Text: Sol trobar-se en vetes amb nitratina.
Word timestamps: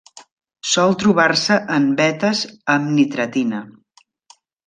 Sol 0.69 0.95
trobar-se 1.03 1.57
en 1.75 1.85
vetes 2.01 2.41
amb 2.77 2.91
nitratina. 2.97 3.63